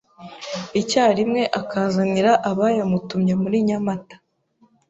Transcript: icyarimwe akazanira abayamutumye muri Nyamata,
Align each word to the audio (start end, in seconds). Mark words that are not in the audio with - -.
icyarimwe 0.81 1.41
akazanira 1.59 2.31
abayamutumye 2.49 3.33
muri 3.41 3.57
Nyamata, 3.67 4.15